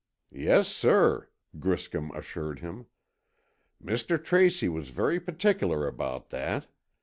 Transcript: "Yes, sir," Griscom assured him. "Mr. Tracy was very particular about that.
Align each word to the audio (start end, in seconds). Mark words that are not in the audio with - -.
"Yes, 0.33 0.67
sir," 0.67 1.29
Griscom 1.59 2.09
assured 2.15 2.57
him. 2.57 2.87
"Mr. 3.79 4.17
Tracy 4.17 4.67
was 4.67 4.89
very 4.89 5.19
particular 5.19 5.85
about 5.87 6.29
that. 6.29 6.65